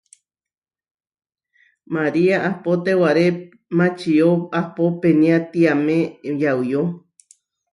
María 1.95 2.37
ahpó 2.49 2.71
tewaré 2.85 3.27
mačió 3.77 4.27
ahpó 4.59 4.83
peniátiame 5.01 5.97
yauyó. 6.41 6.81